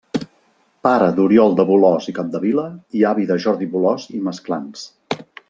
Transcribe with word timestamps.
Pare 0.85 1.09
d'Oriol 1.19 1.53
de 1.59 1.65
Bolòs 1.71 2.07
i 2.13 2.15
Capdevila 2.21 2.65
i 3.01 3.05
avi 3.11 3.27
de 3.33 3.39
Jordi 3.45 3.69
Bolòs 3.77 4.09
i 4.21 4.25
Masclans. 4.31 4.89